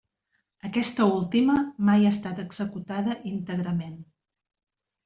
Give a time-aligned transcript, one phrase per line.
[0.69, 1.59] Aquesta última
[1.91, 4.05] mai ha estat executada íntegrament.